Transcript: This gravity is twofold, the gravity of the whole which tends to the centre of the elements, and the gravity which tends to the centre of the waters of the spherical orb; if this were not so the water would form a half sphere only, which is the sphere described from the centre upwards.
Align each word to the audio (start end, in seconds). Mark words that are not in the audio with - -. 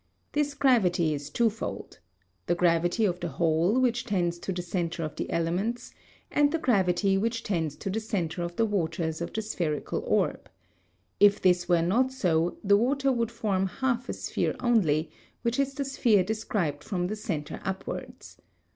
This 0.31 0.55
gravity 0.55 1.13
is 1.13 1.29
twofold, 1.29 1.99
the 2.47 2.55
gravity 2.55 3.05
of 3.05 3.19
the 3.19 3.27
whole 3.27 3.79
which 3.79 4.03
tends 4.03 4.39
to 4.39 4.51
the 4.51 4.63
centre 4.63 5.03
of 5.03 5.15
the 5.15 5.29
elements, 5.29 5.93
and 6.31 6.51
the 6.51 6.57
gravity 6.57 7.19
which 7.19 7.43
tends 7.43 7.75
to 7.75 7.87
the 7.87 7.99
centre 7.99 8.41
of 8.41 8.55
the 8.55 8.65
waters 8.65 9.21
of 9.21 9.31
the 9.31 9.43
spherical 9.43 9.99
orb; 10.07 10.49
if 11.19 11.39
this 11.39 11.69
were 11.69 11.83
not 11.83 12.11
so 12.11 12.57
the 12.63 12.77
water 12.77 13.11
would 13.11 13.29
form 13.31 13.65
a 13.65 13.67
half 13.67 14.11
sphere 14.11 14.55
only, 14.59 15.11
which 15.43 15.59
is 15.59 15.75
the 15.75 15.85
sphere 15.85 16.23
described 16.23 16.83
from 16.83 17.05
the 17.05 17.15
centre 17.15 17.61
upwards. 17.63 18.41